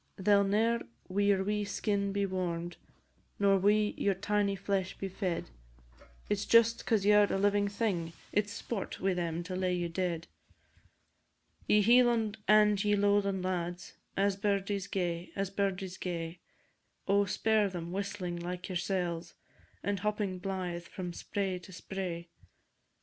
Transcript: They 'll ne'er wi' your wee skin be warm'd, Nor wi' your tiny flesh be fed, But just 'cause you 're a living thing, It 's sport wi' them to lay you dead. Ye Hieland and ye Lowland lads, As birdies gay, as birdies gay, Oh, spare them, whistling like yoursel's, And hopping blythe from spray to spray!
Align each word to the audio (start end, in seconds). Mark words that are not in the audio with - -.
They 0.17 0.33
'll 0.33 0.43
ne'er 0.43 0.81
wi' 1.09 1.27
your 1.27 1.43
wee 1.43 1.63
skin 1.63 2.11
be 2.11 2.25
warm'd, 2.25 2.77
Nor 3.37 3.59
wi' 3.59 3.93
your 3.97 4.15
tiny 4.15 4.55
flesh 4.55 4.97
be 4.97 5.07
fed, 5.07 5.51
But 6.27 6.43
just 6.49 6.83
'cause 6.87 7.05
you 7.05 7.13
're 7.13 7.31
a 7.31 7.37
living 7.37 7.67
thing, 7.67 8.13
It 8.31 8.49
's 8.49 8.53
sport 8.53 8.99
wi' 8.99 9.13
them 9.13 9.43
to 9.43 9.55
lay 9.55 9.75
you 9.75 9.89
dead. 9.89 10.25
Ye 11.67 11.83
Hieland 11.83 12.39
and 12.47 12.83
ye 12.83 12.95
Lowland 12.95 13.43
lads, 13.43 13.93
As 14.17 14.35
birdies 14.35 14.87
gay, 14.87 15.29
as 15.35 15.51
birdies 15.51 15.97
gay, 15.99 16.39
Oh, 17.07 17.25
spare 17.25 17.69
them, 17.69 17.91
whistling 17.91 18.37
like 18.39 18.69
yoursel's, 18.69 19.35
And 19.83 19.99
hopping 19.99 20.39
blythe 20.39 20.85
from 20.85 21.13
spray 21.13 21.59
to 21.59 21.71
spray! 21.71 22.29